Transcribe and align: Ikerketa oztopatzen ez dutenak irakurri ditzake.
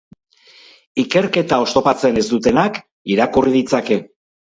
Ikerketa 1.03 1.61
oztopatzen 1.67 2.19
ez 2.25 2.25
dutenak 2.35 2.83
irakurri 3.17 3.59
ditzake. 3.61 4.05